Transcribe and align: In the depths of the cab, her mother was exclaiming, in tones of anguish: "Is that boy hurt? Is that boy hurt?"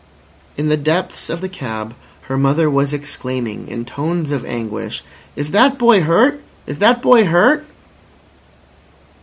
In 0.57 0.67
the 0.67 0.77
depths 0.77 1.29
of 1.29 1.41
the 1.41 1.47
cab, 1.47 1.93
her 2.21 2.35
mother 2.35 2.71
was 2.71 2.91
exclaiming, 2.91 3.67
in 3.67 3.85
tones 3.85 4.31
of 4.31 4.43
anguish: 4.45 5.03
"Is 5.35 5.51
that 5.51 5.77
boy 5.77 6.01
hurt? 6.01 6.41
Is 6.65 6.79
that 6.79 7.03
boy 7.03 7.25
hurt?" 7.25 7.63